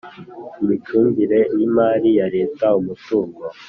Imicungire 0.61 1.39
y 1.57 1.61
imari 1.67 2.09
ya 2.19 2.27
leta 2.35 2.65
umutungo 2.79 3.41